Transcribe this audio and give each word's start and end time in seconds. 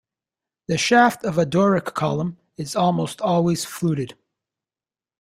The 0.65 0.79
shaft 0.79 1.23
of 1.23 1.37
a 1.37 1.45
Doric 1.45 1.93
Column 1.93 2.39
is 2.57 2.75
almost 2.75 3.21
always 3.21 3.65
fluted. 3.65 4.17